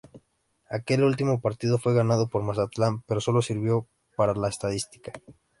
[0.67, 5.13] Aquel último partido fue ganado por Mazatlán pero sólo sirvió para la estadística.